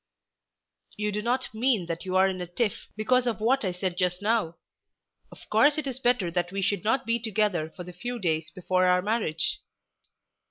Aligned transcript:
"You 0.97 1.11
do 1.11 1.21
not 1.21 1.53
mean 1.53 1.85
that 1.85 2.05
you're 2.05 2.25
in 2.25 2.41
a 2.41 2.47
tiff 2.47 2.87
because 2.95 3.27
of 3.27 3.39
what 3.39 3.63
I 3.63 3.71
said 3.71 3.99
just 3.99 4.19
now. 4.19 4.55
Of 5.31 5.47
course 5.51 5.77
it 5.77 5.85
is 5.85 5.99
better 5.99 6.31
that 6.31 6.51
we 6.51 6.63
should 6.63 6.83
not 6.83 7.05
be 7.05 7.19
together 7.19 7.69
for 7.69 7.83
the 7.83 7.93
few 7.93 8.17
days 8.17 8.49
before 8.49 8.87
our 8.87 9.03
marriage." 9.03 9.59